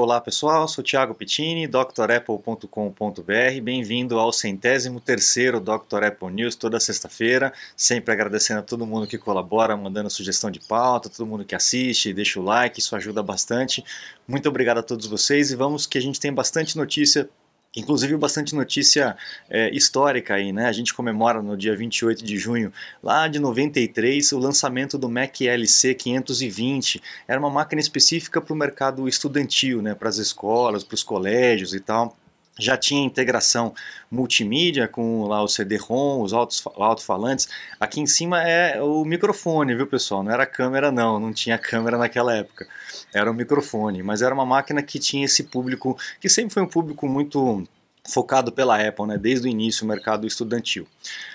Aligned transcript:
Olá 0.00 0.20
pessoal, 0.20 0.68
sou 0.68 0.84
Thiago 0.84 1.12
Pittini, 1.12 1.66
drapple.com.br. 1.66 3.60
Bem-vindo 3.60 4.16
ao 4.16 4.32
centésimo 4.32 5.00
terceiro 5.00 5.58
Dr. 5.58 6.04
Apple 6.04 6.30
News 6.30 6.54
toda 6.54 6.78
sexta-feira. 6.78 7.52
Sempre 7.76 8.12
agradecendo 8.12 8.60
a 8.60 8.62
todo 8.62 8.86
mundo 8.86 9.08
que 9.08 9.18
colabora, 9.18 9.76
mandando 9.76 10.08
sugestão 10.08 10.52
de 10.52 10.60
pauta, 10.60 11.08
todo 11.08 11.26
mundo 11.26 11.44
que 11.44 11.52
assiste, 11.52 12.14
deixa 12.14 12.38
o 12.38 12.44
like, 12.44 12.78
isso 12.78 12.94
ajuda 12.94 13.24
bastante. 13.24 13.84
Muito 14.28 14.48
obrigado 14.48 14.78
a 14.78 14.84
todos 14.84 15.04
vocês 15.04 15.50
e 15.50 15.56
vamos 15.56 15.84
que 15.84 15.98
a 15.98 16.00
gente 16.00 16.20
tem 16.20 16.32
bastante 16.32 16.76
notícia 16.76 17.28
Inclusive 17.76 18.16
bastante 18.16 18.54
notícia 18.54 19.16
é, 19.48 19.70
histórica 19.70 20.34
aí, 20.34 20.52
né? 20.52 20.66
A 20.66 20.72
gente 20.72 20.94
comemora 20.94 21.42
no 21.42 21.56
dia 21.56 21.76
28 21.76 22.24
de 22.24 22.38
junho, 22.38 22.72
lá 23.02 23.28
de 23.28 23.38
93, 23.38 24.32
o 24.32 24.38
lançamento 24.38 24.96
do 24.96 25.08
Mac 25.08 25.40
LC 25.40 25.94
520. 25.94 27.02
Era 27.26 27.38
uma 27.38 27.50
máquina 27.50 27.80
específica 27.80 28.40
para 28.40 28.54
o 28.54 28.56
mercado 28.56 29.06
estudantil, 29.06 29.82
né? 29.82 29.94
Para 29.94 30.08
as 30.08 30.16
escolas, 30.16 30.82
para 30.82 30.94
os 30.94 31.02
colégios 31.02 31.74
e 31.74 31.80
tal 31.80 32.16
já 32.58 32.76
tinha 32.76 33.04
integração 33.04 33.74
multimídia 34.10 34.88
com 34.88 35.26
lá 35.26 35.42
o 35.42 35.48
CD-ROM, 35.48 36.22
os 36.22 36.32
alto-falantes. 36.32 37.48
Aqui 37.78 38.00
em 38.00 38.06
cima 38.06 38.42
é 38.42 38.82
o 38.82 39.04
microfone, 39.04 39.74
viu 39.74 39.86
pessoal? 39.86 40.22
Não 40.22 40.32
era 40.32 40.44
câmera 40.46 40.90
não, 40.90 41.20
não 41.20 41.32
tinha 41.32 41.56
câmera 41.58 41.96
naquela 41.96 42.34
época. 42.34 42.66
Era 43.14 43.30
o 43.30 43.34
microfone, 43.34 44.02
mas 44.02 44.22
era 44.22 44.34
uma 44.34 44.46
máquina 44.46 44.82
que 44.82 44.98
tinha 44.98 45.24
esse 45.24 45.44
público, 45.44 45.96
que 46.20 46.28
sempre 46.28 46.52
foi 46.52 46.62
um 46.62 46.68
público 46.68 47.08
muito 47.08 47.64
focado 48.08 48.50
pela 48.50 48.80
Apple, 48.80 49.06
né, 49.06 49.18
desde 49.18 49.46
o 49.46 49.50
início, 49.50 49.84
o 49.84 49.88
mercado 49.88 50.26
estudantil. 50.26 50.86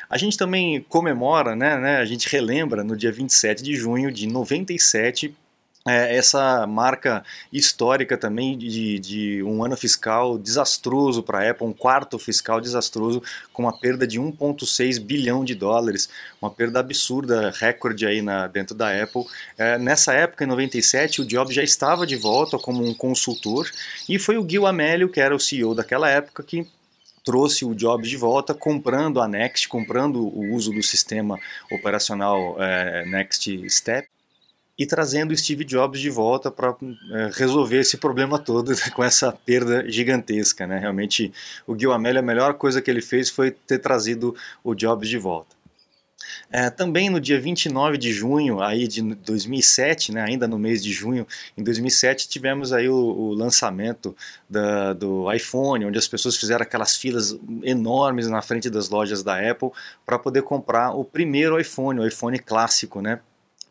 A 0.10 0.18
gente 0.18 0.38
também 0.38 0.82
comemora, 0.90 1.56
né, 1.56 1.78
né, 1.78 1.98
a 1.98 2.06
gente 2.06 2.28
relembra 2.28 2.84
no 2.84 2.98
dia 2.98 3.12
27 3.12 3.64
de 3.64 3.76
junho 3.76 4.12
de 4.12 4.28
97 4.28 5.36
é, 5.86 6.16
essa 6.16 6.66
marca 6.66 7.24
histórica 7.52 8.18
também 8.18 8.58
de, 8.58 9.00
de 9.00 9.44
um 9.44 9.64
ano 9.64 9.76
fiscal 9.76 10.38
desastroso 10.38 11.22
para 11.22 11.40
a 11.40 11.52
Apple, 11.52 11.68
um 11.68 11.74
quarto 11.74 12.18
fiscal 12.18 12.62
desastroso, 12.62 13.22
com 13.52 13.64
uma 13.64 13.78
perda 13.78 14.08
de 14.08 14.20
1,6 14.20 15.00
bilhão 15.02 15.44
de 15.44 15.54
dólares, 15.54 16.10
uma 16.42 16.50
perda 16.50 16.80
absurda, 16.80 17.52
recorde 17.56 18.06
aí 18.06 18.22
na, 18.22 18.48
dentro 18.48 18.74
da 18.74 19.04
Apple. 19.04 19.26
É, 19.58 19.78
nessa 19.78 20.14
época, 20.14 20.46
em 20.46 20.48
97, 20.48 21.22
o 21.22 21.26
Jobs 21.26 21.54
já 21.54 21.64
estava 21.64 22.08
de 22.08 22.16
volta 22.16 22.58
como 22.58 22.86
um 22.86 22.94
consultor 22.94 23.70
e 24.08 24.18
foi 24.18 24.38
o 24.38 24.48
Gil 24.48 24.66
Amelio, 24.66 25.10
que 25.10 25.20
era 25.20 25.36
o 25.36 25.40
CEO 25.40 25.76
daquela 25.76 26.10
época, 26.10 26.44
que 26.44 26.66
trouxe 27.26 27.66
o 27.66 27.76
Jobs 27.76 28.10
de 28.10 28.18
volta, 28.18 28.54
comprando 28.54 29.22
a 29.22 29.28
Next, 29.28 29.68
comprando 29.68 30.22
o 30.22 30.54
uso 30.54 30.72
do 30.72 30.84
sistema 30.84 31.38
operacional 31.70 32.56
é, 32.60 33.06
Next 33.06 33.70
Step 33.70 34.08
e 34.78 34.86
trazendo 34.86 35.36
Steve 35.36 35.64
Jobs 35.64 36.00
de 36.00 36.10
volta 36.10 36.50
para 36.50 36.76
é, 37.12 37.30
resolver 37.34 37.80
esse 37.80 37.98
problema 37.98 38.40
todo 38.40 38.74
com 38.94 39.04
essa 39.04 39.32
perda 39.32 39.90
gigantesca. 39.90 40.66
Né? 40.66 40.80
Realmente, 40.80 41.32
o 41.68 41.92
Amelio, 41.92 42.20
a 42.20 42.24
melhor 42.24 42.56
coisa 42.56 42.82
que 42.82 42.90
ele 42.90 43.02
fez 43.02 43.30
foi 43.30 43.52
ter 43.52 43.80
trazido 43.80 44.36
o 44.64 44.74
Jobs 44.74 45.08
de 45.08 45.18
volta. 45.18 45.56
É, 46.52 46.70
também 46.70 47.10
no 47.10 47.20
dia 47.20 47.40
29 47.40 47.98
de 47.98 48.14
junho 48.14 48.62
aí 48.62 48.88
de 48.88 49.02
2007, 49.02 50.12
né, 50.12 50.22
ainda 50.22 50.48
no 50.48 50.58
mês 50.58 50.84
de 50.84 50.92
junho, 50.92 51.28
em 51.58 51.64
2007 51.64 52.30
tivemos 52.30 52.72
aí 52.72 52.88
o, 52.88 52.96
o 52.96 53.34
lançamento 53.34 54.16
da, 54.50 54.94
do 54.94 55.32
iPhone, 55.34 55.86
onde 55.86 55.98
as 55.98 56.08
pessoas 56.08 56.38
fizeram 56.38 56.64
aquelas 56.64 56.96
filas 56.96 57.38
enormes 57.64 58.28
na 58.28 58.42
frente 58.42 58.70
das 58.70 58.90
lojas 58.90 59.24
da 59.24 59.38
Apple 59.50 59.70
para 60.06 60.18
poder 60.18 60.44
comprar 60.44 60.92
o 60.92 61.04
primeiro 61.04 61.60
iPhone, 61.60 62.00
o 62.00 62.08
iPhone 62.08 62.40
clássico, 62.40 63.02
né, 63.02 63.20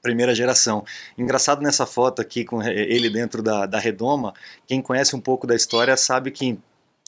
primeira 0.02 0.34
geração. 0.34 0.84
Engraçado 1.16 1.62
nessa 1.62 1.86
foto 1.86 2.20
aqui 2.20 2.44
com 2.44 2.60
ele 2.62 3.08
dentro 3.08 3.40
da, 3.40 3.64
da 3.64 3.78
redoma, 3.78 4.34
quem 4.66 4.82
conhece 4.82 5.14
um 5.14 5.20
pouco 5.20 5.46
da 5.46 5.54
história 5.54 5.96
sabe 5.96 6.32
que 6.32 6.58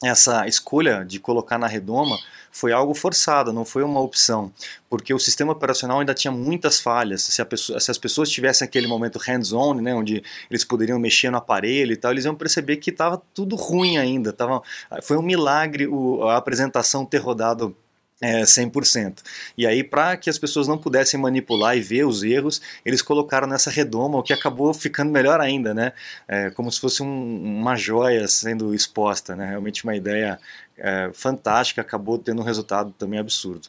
essa 0.02 0.46
escolha 0.46 1.04
de 1.04 1.18
colocar 1.18 1.58
na 1.58 1.66
redoma 1.66 2.18
foi 2.50 2.72
algo 2.72 2.94
forçado, 2.94 3.52
não 3.52 3.64
foi 3.64 3.82
uma 3.82 4.00
opção, 4.00 4.52
porque 4.88 5.12
o 5.14 5.18
sistema 5.18 5.52
operacional 5.52 6.00
ainda 6.00 6.14
tinha 6.14 6.30
muitas 6.30 6.80
falhas. 6.80 7.22
Se, 7.22 7.44
pessoa, 7.44 7.80
se 7.80 7.90
as 7.90 7.98
pessoas 7.98 8.30
tivessem 8.30 8.64
aquele 8.64 8.86
momento 8.86 9.18
hands-on, 9.18 9.74
né, 9.74 9.94
onde 9.94 10.22
eles 10.50 10.64
poderiam 10.64 10.98
mexer 10.98 11.30
no 11.30 11.38
aparelho 11.38 11.92
e 11.92 11.96
tal, 11.96 12.12
eles 12.12 12.24
iam 12.24 12.34
perceber 12.34 12.76
que 12.76 12.90
estava 12.90 13.20
tudo 13.32 13.56
ruim 13.56 13.96
ainda. 13.96 14.32
Tava, 14.32 14.62
foi 15.02 15.16
um 15.16 15.22
milagre 15.22 15.86
o, 15.86 16.22
a 16.24 16.36
apresentação 16.36 17.04
ter 17.04 17.18
rodado 17.18 17.76
é, 18.20 18.42
100%. 18.42 19.22
E 19.56 19.66
aí, 19.66 19.82
para 19.82 20.16
que 20.16 20.30
as 20.30 20.38
pessoas 20.38 20.68
não 20.68 20.78
pudessem 20.78 21.20
manipular 21.20 21.76
e 21.76 21.80
ver 21.80 22.06
os 22.06 22.22
erros, 22.22 22.60
eles 22.84 23.02
colocaram 23.02 23.46
nessa 23.46 23.70
redoma, 23.70 24.18
o 24.18 24.22
que 24.22 24.32
acabou 24.32 24.72
ficando 24.72 25.10
melhor 25.10 25.40
ainda, 25.40 25.74
né? 25.74 25.92
É, 26.28 26.50
como 26.50 26.70
se 26.70 26.80
fosse 26.80 27.02
um, 27.02 27.58
uma 27.60 27.76
joia 27.76 28.26
sendo 28.28 28.74
exposta, 28.74 29.34
né? 29.36 29.48
Realmente 29.50 29.84
uma 29.84 29.96
ideia 29.96 30.38
é, 30.78 31.10
fantástica, 31.12 31.80
acabou 31.80 32.18
tendo 32.18 32.40
um 32.40 32.44
resultado 32.44 32.92
também 32.98 33.18
absurdo. 33.18 33.68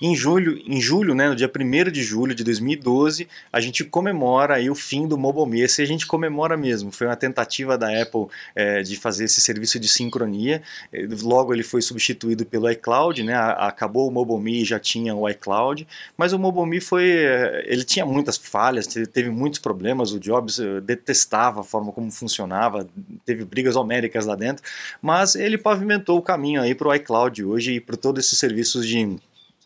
Em 0.00 0.16
julho, 0.16 0.60
em 0.66 0.80
julho, 0.80 1.14
né, 1.14 1.28
no 1.28 1.36
dia 1.36 1.50
1 1.54 1.90
de 1.90 2.02
julho 2.02 2.34
de 2.34 2.42
2012, 2.42 3.28
a 3.52 3.60
gente 3.60 3.84
comemora 3.84 4.54
aí 4.54 4.70
o 4.70 4.74
fim 4.74 5.06
do 5.06 5.18
MobileMe. 5.18 5.60
Esse 5.60 5.82
a 5.82 5.86
gente 5.86 6.06
comemora 6.06 6.56
mesmo. 6.56 6.90
Foi 6.90 7.06
uma 7.06 7.16
tentativa 7.16 7.76
da 7.76 7.88
Apple 8.00 8.26
é, 8.54 8.82
de 8.82 8.96
fazer 8.96 9.24
esse 9.24 9.40
serviço 9.40 9.78
de 9.78 9.88
sincronia. 9.88 10.62
É, 10.92 11.06
logo 11.22 11.52
ele 11.52 11.62
foi 11.62 11.82
substituído 11.82 12.46
pelo 12.46 12.70
iCloud, 12.70 13.22
né? 13.22 13.34
Acabou 13.34 14.08
o 14.08 14.10
MobileMe 14.10 14.62
e 14.62 14.64
já 14.64 14.78
tinha 14.78 15.14
o 15.14 15.28
iCloud. 15.28 15.86
Mas 16.16 16.32
o 16.32 16.38
MobileMe 16.38 16.80
foi, 16.80 17.10
é, 17.10 17.64
ele 17.66 17.84
tinha 17.84 18.06
muitas 18.06 18.38
falhas, 18.38 18.86
teve 18.86 19.28
muitos 19.28 19.60
problemas. 19.60 20.12
O 20.12 20.18
Jobs 20.18 20.58
detestava 20.82 21.60
a 21.60 21.64
forma 21.64 21.92
como 21.92 22.10
funcionava, 22.10 22.88
teve 23.26 23.44
brigas 23.44 23.76
homéricas 23.76 24.24
lá 24.24 24.34
dentro. 24.34 24.64
Mas 25.02 25.34
ele 25.34 25.58
pavimentou 25.58 26.18
o 26.18 26.22
caminho 26.22 26.62
aí 26.62 26.74
para 26.74 26.88
o 26.88 26.94
iCloud 26.94 27.44
hoje 27.44 27.74
e 27.74 27.80
para 27.80 27.96
todos 27.96 28.24
esses 28.24 28.38
serviços 28.38 28.86
de 28.86 28.98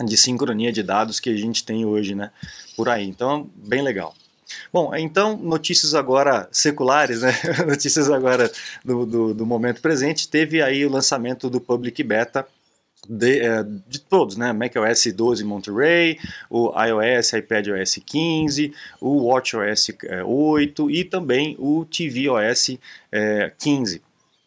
de 0.02 0.16
sincronia 0.16 0.72
de 0.72 0.82
dados 0.82 1.20
que 1.20 1.30
a 1.30 1.36
gente 1.36 1.64
tem 1.64 1.84
hoje, 1.84 2.14
né, 2.14 2.30
por 2.76 2.88
aí. 2.88 3.06
Então, 3.06 3.50
bem 3.54 3.82
legal. 3.82 4.14
Bom, 4.72 4.94
então, 4.94 5.36
notícias 5.36 5.94
agora 5.94 6.48
seculares, 6.52 7.22
né? 7.22 7.32
notícias 7.66 8.10
agora 8.10 8.50
do, 8.84 9.06
do, 9.06 9.34
do, 9.34 9.46
momento 9.46 9.80
presente. 9.80 10.28
Teve 10.28 10.62
aí 10.62 10.84
o 10.84 10.90
lançamento 10.90 11.48
do 11.48 11.60
Public 11.60 12.02
Beta 12.02 12.46
de, 13.08 13.40
é, 13.40 13.62
de 13.62 14.00
todos, 14.00 14.36
né? 14.36 14.52
macOS 14.52 15.06
12 15.14 15.44
Monterey, 15.44 16.18
o 16.50 16.72
iOS, 16.80 17.32
iPadOS 17.32 18.00
15, 18.04 18.72
o 19.00 19.26
WatchOS 19.26 19.90
8 20.24 20.90
e 20.90 21.04
também 21.04 21.56
o 21.58 21.84
tvOS 21.84 22.78
é, 23.10 23.52
15. 23.58 24.02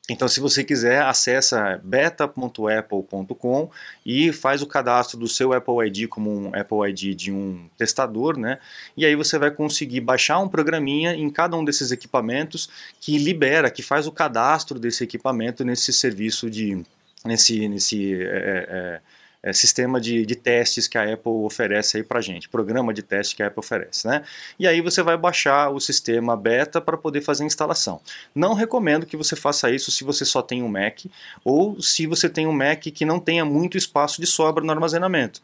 Então, 0.09 0.28
se 0.28 0.40
você 0.40 0.63
quiser, 0.63 1.01
acessa 1.01 1.81
beta.apple.com 1.84 3.69
e 4.06 4.31
faz 4.31 4.62
o 4.62 4.68
cadastro 4.68 5.18
do 5.19 5.28
seu 5.28 5.51
Apple 5.51 5.85
ID 5.85 6.07
como 6.07 6.31
um 6.31 6.47
Apple 6.56 6.90
ID 6.90 7.13
de 7.13 7.31
um 7.31 7.69
testador, 7.78 8.38
né? 8.38 8.57
E 8.95 9.06
aí 9.06 9.16
você 9.16 9.38
vai 9.38 9.51
conseguir 9.51 10.00
baixar 10.00 10.40
um 10.40 10.47
programinha 10.47 11.13
em 11.13 11.29
cada 11.29 11.57
um 11.57 11.66
desses 11.66 11.91
equipamentos 11.91 12.69
que 13.01 13.18
libera, 13.18 13.69
que 13.69 13.84
faz 13.84 14.07
o 14.07 14.12
cadastro 14.12 14.79
desse 14.79 15.03
equipamento 15.03 15.66
nesse 15.66 15.91
serviço 15.91 16.50
de 16.50 16.81
nesse 17.25 17.68
nesse 17.68 18.13
é, 18.13 18.22
é, 18.69 19.01
é, 19.42 19.53
sistema 19.53 20.00
de, 20.00 20.25
de, 20.25 20.36
testes 20.36 20.88
que 20.88 20.98
a 20.98 21.14
Apple 21.14 21.31
oferece 21.31 21.98
aí 21.98 22.03
para 22.03 22.22
gente, 22.22 22.50
programa 22.50 22.94
de 22.94 23.02
teste 23.02 23.36
que 23.36 23.44
a 23.44 23.48
Apple 23.48 23.59
oferece, 23.59 24.08
né? 24.08 24.24
E 24.59 24.68
aí 24.68 24.81
você 24.81 25.02
vai 25.02 25.18
baixar 25.18 25.70
o 25.70 25.80
sistema 25.80 26.36
beta 26.36 26.81
para 26.81 26.98
poder 26.98 27.22
fazer 27.22 27.44
a 27.44 27.48
instalação. 27.48 28.02
Não 28.34 28.53
recomendo 28.53 29.06
que 29.06 29.18
você 29.18 29.36
faça 29.36 29.70
isso 29.70 29.92
se 29.92 30.03
você 30.03 30.25
só 30.25 30.42
tem 30.42 30.64
um 30.64 30.68
Mac 30.68 31.06
ou 31.44 31.81
se 31.81 32.08
você 32.08 32.30
tem 32.30 32.48
um 32.48 32.53
Mac 32.53 32.81
que 32.81 33.06
não 33.06 33.20
tenha 33.20 33.46
muito 33.46 33.78
espaço 33.78 34.20
de 34.22 34.28
sobra 34.28 34.64
no 34.64 34.72
armazenamento. 34.72 35.42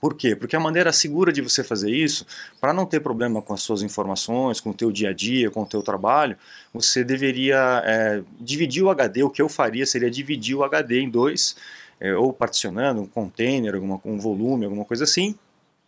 Por 0.00 0.14
quê? 0.14 0.34
Porque 0.34 0.56
a 0.56 0.60
maneira 0.60 0.92
segura 0.92 1.32
de 1.32 1.40
você 1.40 1.62
fazer 1.62 1.90
isso, 1.90 2.26
para 2.60 2.72
não 2.72 2.84
ter 2.84 3.00
problema 3.00 3.40
com 3.40 3.54
as 3.54 3.62
suas 3.62 3.82
informações, 3.82 4.60
com 4.60 4.70
o 4.70 4.74
teu 4.74 4.90
dia 4.90 5.10
a 5.10 5.12
dia, 5.12 5.50
com 5.50 5.62
o 5.62 5.66
teu 5.66 5.82
trabalho, 5.82 6.36
você 6.72 7.04
deveria 7.04 7.82
é, 7.84 8.22
dividir 8.40 8.82
o 8.82 8.90
HD. 8.90 9.22
O 9.22 9.30
que 9.30 9.40
eu 9.40 9.48
faria 9.48 9.86
seria 9.86 10.10
dividir 10.10 10.56
o 10.56 10.64
HD 10.64 11.00
em 11.00 11.10
dois 11.10 11.56
é, 12.04 12.14
ou 12.14 12.34
particionando 12.34 13.00
um 13.00 13.06
container, 13.06 13.74
alguma, 13.74 13.98
um 14.04 14.18
volume, 14.18 14.66
alguma 14.66 14.84
coisa 14.84 15.04
assim, 15.04 15.34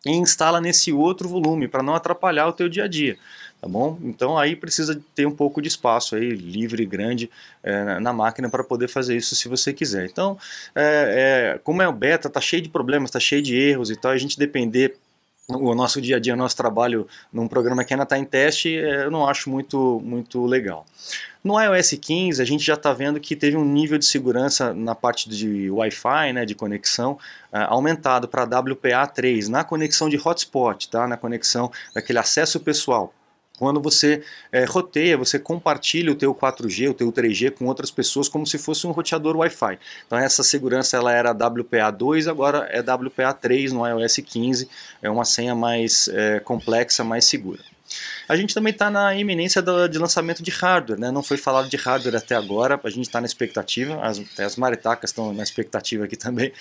e 0.06 0.12
instala 0.12 0.62
nesse 0.62 0.90
outro 0.90 1.28
volume 1.28 1.68
para 1.68 1.82
não 1.82 1.94
atrapalhar 1.94 2.46
o 2.46 2.54
teu 2.54 2.70
dia 2.70 2.84
a 2.84 2.88
dia, 2.88 3.18
tá 3.60 3.68
bom? 3.68 3.98
Então 4.02 4.38
aí 4.38 4.56
precisa 4.56 4.98
ter 5.14 5.26
um 5.26 5.34
pouco 5.34 5.60
de 5.60 5.68
espaço 5.68 6.16
aí 6.16 6.30
livre 6.30 6.86
grande 6.86 7.30
é, 7.62 8.00
na 8.00 8.14
máquina 8.14 8.48
para 8.48 8.64
poder 8.64 8.88
fazer 8.88 9.14
isso 9.14 9.36
se 9.36 9.46
você 9.46 9.74
quiser. 9.74 10.06
Então, 10.06 10.38
é, 10.74 11.54
é, 11.54 11.58
como 11.62 11.82
é 11.82 11.88
o 11.88 11.92
beta, 11.92 12.30
tá 12.30 12.40
cheio 12.40 12.62
de 12.62 12.70
problemas, 12.70 13.10
tá 13.10 13.20
cheio 13.20 13.42
de 13.42 13.54
erros 13.54 13.90
e 13.90 13.96
tal, 13.96 14.12
a 14.12 14.16
gente 14.16 14.38
depender 14.38 14.96
o 15.48 15.74
nosso 15.74 16.00
dia 16.00 16.16
a 16.16 16.20
dia, 16.20 16.34
nosso 16.34 16.56
trabalho 16.56 17.06
num 17.32 17.46
programa 17.46 17.84
que 17.84 17.94
ainda 17.94 18.02
está 18.02 18.18
em 18.18 18.24
teste, 18.24 18.76
é, 18.76 19.04
eu 19.04 19.10
não 19.10 19.28
acho 19.28 19.48
muito, 19.48 20.00
muito 20.04 20.44
legal. 20.44 20.84
No 21.42 21.60
iOS 21.60 21.90
15, 22.00 22.42
a 22.42 22.44
gente 22.44 22.64
já 22.64 22.74
está 22.74 22.92
vendo 22.92 23.20
que 23.20 23.36
teve 23.36 23.56
um 23.56 23.64
nível 23.64 23.96
de 23.96 24.04
segurança 24.04 24.74
na 24.74 24.96
parte 24.96 25.28
de 25.28 25.70
Wi-Fi, 25.70 26.32
né, 26.32 26.44
de 26.44 26.56
conexão, 26.56 27.12
uh, 27.52 27.68
aumentado 27.68 28.26
para 28.26 28.44
WPA3, 28.44 29.46
na 29.46 29.62
conexão 29.62 30.08
de 30.08 30.16
hotspot, 30.16 30.88
tá, 30.88 31.06
na 31.06 31.16
conexão 31.16 31.70
daquele 31.94 32.18
acesso 32.18 32.58
pessoal. 32.58 33.14
Quando 33.58 33.80
você 33.80 34.22
é, 34.52 34.64
roteia, 34.64 35.16
você 35.16 35.38
compartilha 35.38 36.12
o 36.12 36.14
teu 36.14 36.34
4G, 36.34 36.90
o 36.90 36.94
teu 36.94 37.10
3G 37.10 37.52
com 37.52 37.66
outras 37.66 37.90
pessoas 37.90 38.28
como 38.28 38.46
se 38.46 38.58
fosse 38.58 38.86
um 38.86 38.90
roteador 38.90 39.36
Wi-Fi. 39.36 39.78
Então 40.06 40.18
essa 40.18 40.42
segurança 40.42 40.96
ela 40.96 41.12
era 41.12 41.34
WPA2, 41.34 42.30
agora 42.30 42.68
é 42.70 42.82
WPA3 42.82 43.70
no 43.70 43.86
iOS 43.86 44.16
15, 44.16 44.68
é 45.02 45.10
uma 45.10 45.24
senha 45.24 45.54
mais 45.54 46.08
é, 46.08 46.40
complexa, 46.40 47.02
mais 47.02 47.24
segura. 47.24 47.60
A 48.28 48.36
gente 48.36 48.52
também 48.52 48.72
está 48.72 48.90
na 48.90 49.14
iminência 49.14 49.62
do, 49.62 49.86
de 49.88 49.98
lançamento 49.98 50.42
de 50.42 50.50
hardware, 50.50 50.98
né? 50.98 51.10
não 51.10 51.22
foi 51.22 51.36
falado 51.36 51.68
de 51.68 51.76
hardware 51.76 52.16
até 52.16 52.34
agora, 52.34 52.78
a 52.82 52.90
gente 52.90 53.06
está 53.06 53.20
na 53.20 53.26
expectativa, 53.26 54.00
as, 54.02 54.20
as 54.38 54.56
maritacas 54.56 55.10
estão 55.10 55.32
na 55.32 55.42
expectativa 55.42 56.04
aqui 56.04 56.16
também, 56.16 56.52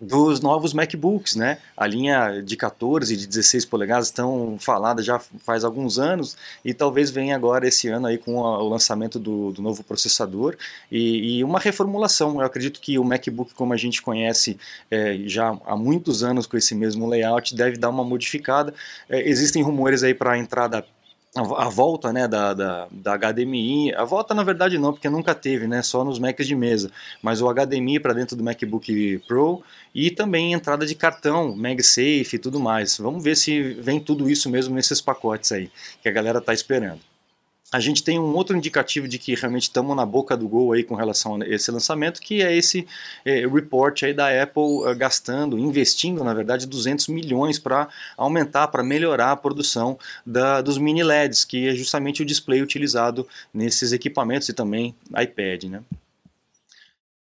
dos 0.00 0.40
novos 0.40 0.72
MacBooks, 0.72 1.36
né? 1.36 1.58
A 1.76 1.86
linha 1.86 2.40
de 2.40 2.56
14 2.56 3.12
e 3.12 3.16
de 3.16 3.26
16 3.26 3.64
polegadas 3.64 4.06
estão 4.06 4.56
falada 4.58 5.02
já 5.02 5.18
faz 5.18 5.64
alguns 5.64 5.98
anos 5.98 6.36
e 6.64 6.72
talvez 6.72 7.10
venha 7.10 7.34
agora 7.34 7.66
esse 7.66 7.88
ano 7.88 8.06
aí 8.06 8.18
com 8.18 8.44
a, 8.44 8.62
o 8.62 8.68
lançamento 8.68 9.18
do, 9.18 9.52
do 9.52 9.62
novo 9.62 9.82
processador 9.82 10.56
e, 10.90 11.38
e, 11.38 11.44
uma 11.44 11.58
reformulação. 11.58 12.40
Eu 12.40 12.46
acredito 12.46 12.80
que 12.80 12.98
o 12.98 13.04
MacBook, 13.04 13.54
como 13.54 13.72
a 13.72 13.76
gente 13.76 14.00
conhece 14.02 14.58
é, 14.90 15.18
já 15.26 15.56
há 15.66 15.76
muitos 15.76 16.22
anos 16.22 16.46
com 16.46 16.56
esse 16.56 16.74
mesmo 16.74 17.06
layout, 17.08 17.54
deve 17.54 17.76
dar 17.76 17.90
uma 17.90 18.04
modificada. 18.04 18.72
É, 19.08 19.28
existem 19.28 19.62
rumores 19.62 20.02
aí 20.02 20.14
para 20.14 20.32
a 20.32 20.38
entrada 20.38 20.84
a 21.36 21.68
volta 21.68 22.12
né, 22.12 22.26
da, 22.26 22.54
da, 22.54 22.88
da, 22.90 23.18
HDMI, 23.18 23.94
a 23.94 24.04
volta 24.04 24.34
na 24.34 24.42
verdade 24.42 24.78
não, 24.78 24.92
porque 24.92 25.08
nunca 25.08 25.34
teve, 25.34 25.66
né, 25.66 25.82
só 25.82 26.02
nos 26.04 26.18
Macs 26.18 26.46
de 26.46 26.54
mesa, 26.54 26.90
mas 27.22 27.42
o 27.42 27.52
HDMI 27.52 28.00
para 28.00 28.14
dentro 28.14 28.34
do 28.34 28.42
MacBook 28.42 29.22
Pro 29.26 29.62
e 29.94 30.10
também 30.10 30.52
entrada 30.52 30.86
de 30.86 30.94
cartão, 30.94 31.54
MagSafe 31.54 32.30
e 32.34 32.38
tudo 32.38 32.58
mais. 32.58 32.98
Vamos 32.98 33.22
ver 33.22 33.36
se 33.36 33.74
vem 33.74 34.00
tudo 34.00 34.28
isso 34.30 34.48
mesmo 34.48 34.74
nesses 34.74 35.00
pacotes 35.00 35.52
aí, 35.52 35.70
que 36.02 36.08
a 36.08 36.12
galera 36.12 36.38
está 36.38 36.52
esperando 36.52 37.07
a 37.70 37.80
gente 37.80 38.02
tem 38.02 38.18
um 38.18 38.34
outro 38.34 38.56
indicativo 38.56 39.06
de 39.06 39.18
que 39.18 39.34
realmente 39.34 39.64
estamos 39.64 39.94
na 39.94 40.06
boca 40.06 40.36
do 40.36 40.48
gol 40.48 40.72
aí 40.72 40.82
com 40.82 40.94
relação 40.94 41.36
a 41.36 41.46
esse 41.46 41.70
lançamento, 41.70 42.20
que 42.20 42.42
é 42.42 42.56
esse 42.56 42.86
é, 43.24 43.46
report 43.46 44.02
aí 44.04 44.14
da 44.14 44.42
Apple 44.42 44.62
uh, 44.62 44.96
gastando, 44.96 45.58
investindo 45.58 46.24
na 46.24 46.32
verdade 46.32 46.66
200 46.66 47.08
milhões 47.08 47.58
para 47.58 47.88
aumentar, 48.16 48.68
para 48.68 48.82
melhorar 48.82 49.32
a 49.32 49.36
produção 49.36 49.98
da, 50.24 50.62
dos 50.62 50.78
mini 50.78 51.02
LEDs, 51.02 51.44
que 51.44 51.68
é 51.68 51.74
justamente 51.74 52.22
o 52.22 52.26
display 52.26 52.62
utilizado 52.62 53.28
nesses 53.52 53.92
equipamentos 53.92 54.48
e 54.48 54.54
também 54.54 54.94
iPad, 55.20 55.64
né? 55.64 55.82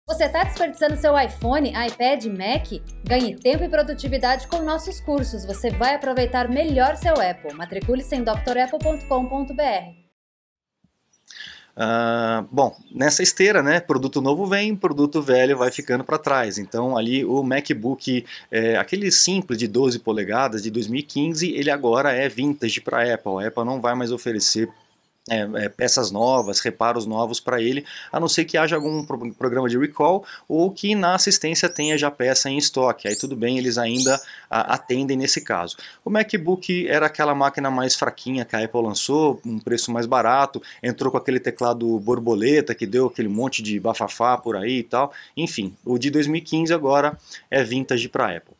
Você 0.06 0.24
está 0.24 0.42
desperdiçando 0.42 0.96
seu 0.96 1.16
iPhone, 1.16 1.68
iPad, 1.68 2.24
Mac? 2.24 2.82
Ganhe 3.04 3.36
tempo 3.36 3.62
e 3.62 3.68
produtividade 3.68 4.48
com 4.48 4.60
nossos 4.60 5.00
cursos. 5.00 5.44
Você 5.44 5.70
vai 5.70 5.94
aproveitar 5.94 6.48
melhor 6.48 6.96
seu 6.96 7.14
Apple. 7.14 7.54
Matricule-se 7.54 8.16
em 8.16 8.24
drapple.com.br. 8.24 10.09
Uh, 11.80 12.46
bom, 12.52 12.76
nessa 12.92 13.22
esteira, 13.22 13.62
né, 13.62 13.80
produto 13.80 14.20
novo 14.20 14.44
vem, 14.44 14.76
produto 14.76 15.22
velho 15.22 15.56
vai 15.56 15.70
ficando 15.70 16.04
para 16.04 16.18
trás. 16.18 16.58
Então, 16.58 16.94
ali 16.94 17.24
o 17.24 17.42
MacBook, 17.42 18.26
é, 18.50 18.76
aquele 18.76 19.10
simples 19.10 19.58
de 19.58 19.66
12 19.66 19.98
polegadas 20.00 20.62
de 20.62 20.70
2015, 20.70 21.50
ele 21.50 21.70
agora 21.70 22.12
é 22.12 22.28
vintage 22.28 22.82
para 22.82 23.14
Apple. 23.14 23.42
A 23.42 23.48
Apple 23.48 23.64
não 23.64 23.80
vai 23.80 23.94
mais 23.94 24.12
oferecer 24.12 24.68
é, 25.30 25.48
é, 25.64 25.68
peças 25.68 26.10
novas, 26.10 26.58
reparos 26.58 27.06
novos 27.06 27.38
para 27.38 27.62
ele, 27.62 27.84
a 28.10 28.18
não 28.18 28.28
ser 28.28 28.44
que 28.44 28.58
haja 28.58 28.74
algum 28.74 29.04
pro 29.04 29.32
programa 29.34 29.68
de 29.68 29.78
recall 29.78 30.24
ou 30.48 30.72
que 30.72 30.94
na 30.96 31.14
assistência 31.14 31.68
tenha 31.68 31.96
já 31.96 32.10
peça 32.10 32.50
em 32.50 32.58
estoque. 32.58 33.06
Aí 33.06 33.14
tudo 33.14 33.36
bem, 33.36 33.56
eles 33.56 33.78
ainda 33.78 34.20
a, 34.50 34.74
atendem 34.74 35.16
nesse 35.16 35.40
caso. 35.40 35.76
O 36.04 36.10
MacBook 36.10 36.88
era 36.88 37.06
aquela 37.06 37.34
máquina 37.34 37.70
mais 37.70 37.94
fraquinha 37.94 38.44
que 38.44 38.56
a 38.56 38.64
Apple 38.64 38.82
lançou, 38.82 39.40
um 39.46 39.60
preço 39.60 39.92
mais 39.92 40.04
barato, 40.04 40.60
entrou 40.82 41.12
com 41.12 41.18
aquele 41.18 41.38
teclado 41.38 41.98
borboleta 42.00 42.74
que 42.74 42.86
deu 42.86 43.06
aquele 43.06 43.28
monte 43.28 43.62
de 43.62 43.78
bafafá 43.78 44.36
por 44.36 44.56
aí 44.56 44.78
e 44.78 44.82
tal. 44.82 45.12
Enfim, 45.36 45.76
o 45.84 45.96
de 45.96 46.10
2015 46.10 46.74
agora 46.74 47.16
é 47.48 47.62
vintage 47.62 48.08
para 48.08 48.26
a 48.26 48.36
Apple. 48.36 48.59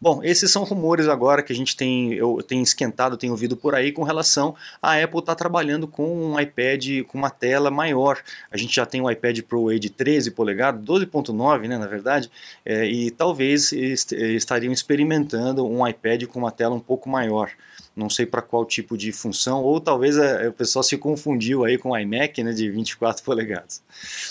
Bom, 0.00 0.22
esses 0.22 0.50
são 0.50 0.62
rumores 0.62 1.08
agora 1.08 1.42
que 1.42 1.52
a 1.52 1.56
gente 1.56 1.76
tem, 1.76 2.14
eu 2.14 2.40
tenho 2.46 2.62
esquentado, 2.62 3.16
tenho 3.16 3.32
ouvido 3.32 3.56
por 3.56 3.74
aí 3.74 3.90
com 3.90 4.04
relação 4.04 4.54
a 4.80 4.94
Apple 4.94 5.18
estar 5.18 5.32
tá 5.32 5.34
trabalhando 5.34 5.88
com 5.88 6.32
um 6.32 6.38
iPad 6.38 7.02
com 7.08 7.18
uma 7.18 7.30
tela 7.30 7.68
maior. 7.70 8.22
A 8.50 8.56
gente 8.56 8.74
já 8.74 8.86
tem 8.86 9.00
o 9.00 9.04
um 9.04 9.10
iPad 9.10 9.40
Pro 9.42 9.68
aí 9.68 9.78
de 9.78 9.90
13 9.90 10.30
polegadas, 10.30 10.80
12.9 10.82 11.66
né, 11.66 11.76
na 11.76 11.86
verdade, 11.86 12.30
é, 12.64 12.86
e 12.86 13.10
talvez 13.10 13.72
est 13.72 14.12
estariam 14.12 14.72
experimentando 14.72 15.66
um 15.66 15.86
iPad 15.86 16.24
com 16.26 16.38
uma 16.38 16.52
tela 16.52 16.74
um 16.74 16.80
pouco 16.80 17.08
maior 17.08 17.50
não 17.96 18.08
sei 18.08 18.24
para 18.24 18.40
qual 18.40 18.64
tipo 18.64 18.96
de 18.96 19.10
função, 19.10 19.60
ou 19.60 19.80
talvez 19.80 20.16
é, 20.16 20.48
o 20.48 20.52
pessoal 20.52 20.84
se 20.84 20.96
confundiu 20.96 21.64
aí 21.64 21.76
com 21.76 21.90
o 21.90 21.98
iMac 21.98 22.44
né, 22.44 22.52
de 22.52 22.70
24 22.70 23.24
polegadas. 23.24 23.82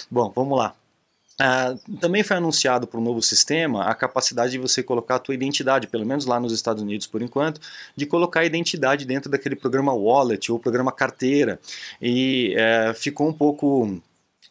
Bom, 0.09 0.31
vamos 0.33 0.57
lá. 0.57 0.73
Uh, 1.39 1.97
também 1.97 2.23
foi 2.23 2.37
anunciado 2.37 2.87
para 2.87 2.99
o 2.99 3.03
novo 3.03 3.21
sistema 3.21 3.83
a 3.83 3.93
capacidade 3.93 4.53
de 4.53 4.57
você 4.57 4.81
colocar 4.81 5.15
a 5.15 5.19
tua 5.19 5.35
identidade, 5.35 5.85
pelo 5.85 6.03
menos 6.05 6.25
lá 6.25 6.39
nos 6.39 6.51
Estados 6.51 6.81
Unidos 6.81 7.05
por 7.05 7.21
enquanto, 7.21 7.61
de 7.95 8.07
colocar 8.07 8.39
a 8.39 8.45
identidade 8.45 9.05
dentro 9.05 9.29
daquele 9.29 9.55
programa 9.55 9.93
Wallet 9.93 10.51
ou 10.51 10.57
programa 10.57 10.91
Carteira. 10.91 11.59
E 12.01 12.55
uh, 12.55 12.93
ficou 12.95 13.27
um 13.27 13.33
pouco 13.33 14.01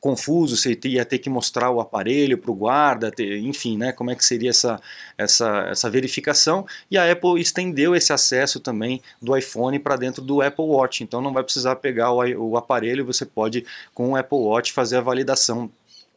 confuso, 0.01 0.57
você 0.57 0.79
ia 0.85 1.05
ter 1.05 1.19
que 1.19 1.29
mostrar 1.29 1.71
o 1.71 1.81
aparelho 1.81 2.39
para 2.39 2.51
o 2.53 2.55
guarda, 2.55 3.11
ter, 3.11 3.39
enfim, 3.39 3.77
né, 3.77 3.91
como 3.91 4.11
é 4.11 4.15
que 4.15 4.25
seria 4.25 4.51
essa, 4.51 4.81
essa, 5.19 5.69
essa 5.71 5.91
verificação, 5.91 6.65
e 6.89 6.97
a 6.97 7.11
Apple 7.11 7.41
estendeu 7.41 7.95
esse 7.97 8.13
acesso 8.13 8.61
também 8.61 9.03
do 9.21 9.37
iPhone 9.37 9.79
para 9.81 9.97
dentro 9.97 10.23
do 10.23 10.41
Apple 10.43 10.65
Watch, 10.65 11.03
então 11.03 11.21
não 11.21 11.33
vai 11.33 11.43
precisar 11.43 11.77
pegar 11.77 12.13
o, 12.13 12.51
o 12.51 12.57
aparelho, 12.57 13.05
você 13.05 13.27
pode 13.27 13.65
com 13.93 14.11
o 14.11 14.17
Apple 14.17 14.39
Watch 14.39 14.73
fazer 14.73 14.99
a 14.99 15.01
validação 15.01 15.69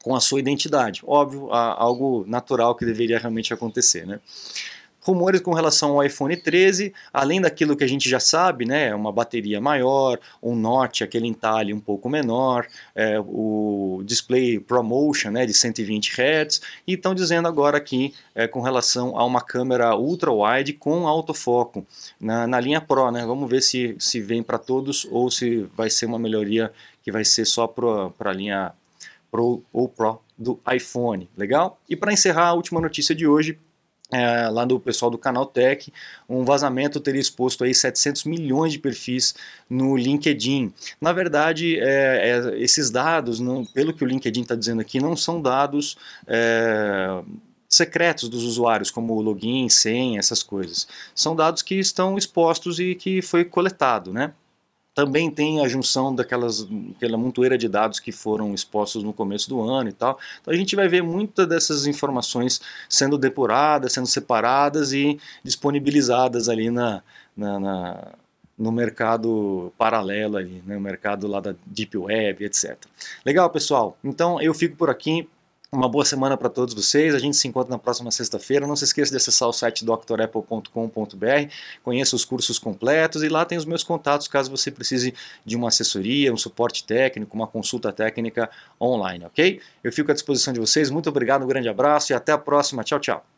com 0.03 0.15
a 0.15 0.19
sua 0.19 0.39
identidade. 0.39 1.01
Óbvio, 1.05 1.51
algo 1.51 2.23
natural 2.27 2.75
que 2.75 2.85
deveria 2.85 3.19
realmente 3.19 3.53
acontecer, 3.53 4.05
né? 4.05 4.19
Rumores 5.01 5.39
com 5.39 5.53
relação 5.53 5.91
ao 5.91 6.05
iPhone 6.05 6.35
13, 6.35 6.93
além 7.13 7.39
daquilo 7.39 7.75
que 7.75 7.85
a 7.85 7.87
gente 7.87 8.09
já 8.09 8.19
sabe, 8.19 8.65
né, 8.65 8.93
uma 8.93 9.11
bateria 9.13 9.61
maior, 9.61 10.19
um 10.43 10.53
notch, 10.53 11.01
aquele 11.01 11.25
entalhe 11.25 11.73
um 11.73 11.79
pouco 11.79 12.09
menor, 12.09 12.67
é, 12.93 13.17
o 13.17 14.03
display 14.05 14.59
ProMotion 14.59 15.31
né, 15.31 15.45
de 15.45 15.53
120 15.53 16.11
Hz, 16.11 16.61
e 16.85 16.93
estão 16.93 17.15
dizendo 17.15 17.47
agora 17.47 17.77
aqui 17.77 18.13
é, 18.35 18.45
com 18.45 18.59
relação 18.59 19.17
a 19.17 19.25
uma 19.25 19.41
câmera 19.41 19.95
ultra-wide 19.95 20.73
com 20.73 21.07
autofoco 21.07 21.87
na, 22.19 22.45
na 22.45 22.59
linha 22.59 22.81
Pro. 22.81 23.09
Né, 23.09 23.25
vamos 23.25 23.49
ver 23.49 23.61
se, 23.61 23.95
se 23.99 24.19
vem 24.19 24.43
para 24.43 24.57
todos 24.57 25.07
ou 25.09 25.31
se 25.31 25.65
vai 25.77 25.89
ser 25.89 26.07
uma 26.07 26.19
melhoria 26.19 26.73
que 27.01 27.11
vai 27.11 27.23
ser 27.23 27.45
só 27.45 27.65
para 27.65 28.11
a 28.19 28.33
linha 28.33 28.73
Pro 29.31 29.63
ou 29.71 29.87
Pro 29.87 30.21
do 30.37 30.59
iPhone. 30.73 31.29
Legal? 31.37 31.79
E 31.89 31.95
para 31.95 32.13
encerrar 32.13 32.47
a 32.47 32.53
última 32.53 32.79
notícia 32.79 33.13
de 33.13 33.27
hoje, 33.27 33.59
é, 34.11 34.49
lá 34.49 34.65
do 34.65 34.79
pessoal 34.79 35.11
do 35.11 35.17
canal 35.17 35.45
Tech, 35.45 35.91
um 36.27 36.43
vazamento 36.43 36.99
teria 36.99 37.21
exposto 37.21 37.63
aí 37.63 37.75
700 37.75 38.23
milhões 38.23 38.73
de 38.73 38.79
perfis 38.79 39.35
no 39.69 39.95
LinkedIn. 39.95 40.73
Na 40.99 41.13
verdade, 41.13 41.79
é, 41.79 42.29
é, 42.29 42.59
esses 42.59 42.89
dados, 42.89 43.39
não, 43.39 43.63
pelo 43.65 43.93
que 43.93 44.03
o 44.03 44.07
LinkedIn 44.07 44.41
está 44.41 44.55
dizendo 44.55 44.81
aqui, 44.81 44.99
não 44.99 45.15
são 45.15 45.41
dados 45.41 45.95
é, 46.25 47.21
secretos 47.67 48.29
dos 48.29 48.43
usuários, 48.43 48.89
como 48.89 49.21
login, 49.21 49.69
senha, 49.69 50.17
essas 50.17 50.41
coisas. 50.41 50.87
São 51.13 51.35
dados 51.35 51.61
que 51.61 51.75
estão 51.75 52.17
expostos 52.17 52.79
e 52.79 52.95
que 52.95 53.21
foi 53.21 53.45
coletado, 53.45 54.11
né? 54.11 54.33
Também 54.99 55.31
tem 55.31 55.61
a 55.61 55.67
junção 55.69 56.13
daquelas 56.13 56.67
aquela 56.97 57.17
montoeira 57.17 57.57
de 57.57 57.69
dados 57.69 58.01
que 58.01 58.11
foram 58.11 58.53
expostos 58.53 59.01
no 59.01 59.13
começo 59.13 59.47
do 59.47 59.61
ano 59.61 59.87
e 59.87 59.93
tal. 59.93 60.19
Então 60.41 60.53
a 60.53 60.57
gente 60.57 60.75
vai 60.75 60.89
ver 60.89 61.01
muitas 61.01 61.47
dessas 61.47 61.87
informações 61.87 62.59
sendo 62.89 63.17
depuradas, 63.17 63.93
sendo 63.93 64.07
separadas 64.07 64.91
e 64.91 65.17
disponibilizadas 65.41 66.49
ali 66.49 66.69
na, 66.69 67.01
na, 67.33 67.59
na 67.61 68.07
no 68.57 68.73
mercado 68.73 69.71
paralelo 69.77 70.35
ali, 70.35 70.61
né, 70.65 70.75
no 70.75 70.81
mercado 70.81 71.27
lá 71.27 71.39
da 71.39 71.55
Deep 71.65 71.97
Web, 71.97 72.43
etc. 72.43 72.75
Legal, 73.25 73.49
pessoal? 73.49 73.97
Então 74.03 74.41
eu 74.41 74.53
fico 74.53 74.75
por 74.75 74.89
aqui. 74.89 75.29
Uma 75.71 75.87
boa 75.87 76.03
semana 76.03 76.35
para 76.35 76.49
todos 76.49 76.73
vocês. 76.73 77.13
A 77.13 77.19
gente 77.19 77.37
se 77.37 77.47
encontra 77.47 77.69
na 77.69 77.77
próxima 77.77 78.09
sexta-feira. 78.09 78.65
Não 78.65 78.75
se 78.75 78.85
esqueça 78.85 79.11
de 79.11 79.17
acessar 79.17 79.47
o 79.47 79.53
site 79.53 79.85
drapple.com.br, 79.85 81.53
conheça 81.83 82.15
os 82.15 82.25
cursos 82.25 82.57
completos 82.57 83.21
e 83.21 83.29
lá 83.29 83.45
tem 83.45 83.55
os 83.55 83.65
meus 83.65 83.83
contatos 83.83 84.27
caso 84.27 84.49
você 84.49 84.71
precise 84.71 85.13
de 85.45 85.55
uma 85.55 85.67
assessoria, 85.67 86.33
um 86.33 86.37
suporte 86.37 86.83
técnico, 86.83 87.35
uma 87.35 87.45
consulta 87.45 87.93
técnica 87.93 88.49
online, 88.81 89.25
ok? 89.25 89.61
Eu 89.83 89.91
fico 89.91 90.09
à 90.09 90.13
disposição 90.15 90.51
de 90.51 90.59
vocês. 90.59 90.89
Muito 90.89 91.07
obrigado, 91.07 91.43
um 91.43 91.47
grande 91.47 91.69
abraço 91.69 92.11
e 92.11 92.15
até 92.15 92.31
a 92.31 92.37
próxima. 92.39 92.83
Tchau, 92.83 92.99
tchau. 92.99 93.29